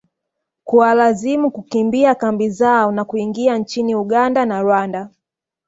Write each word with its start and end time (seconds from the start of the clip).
kuwalazimu 0.63 1.51
kukimbia 1.51 2.15
kambi 2.15 2.49
zao 2.49 2.91
na 2.91 3.05
kuingia 3.05 3.57
nchini 3.57 3.95
Uganda 3.95 4.45
na 4.45 4.61
Rwanda 4.61 5.09